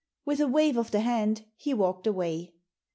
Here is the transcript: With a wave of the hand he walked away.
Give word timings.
With 0.25 0.39
a 0.39 0.47
wave 0.47 0.77
of 0.77 0.89
the 0.89 1.01
hand 1.01 1.45
he 1.55 1.75
walked 1.75 2.07
away. 2.07 2.53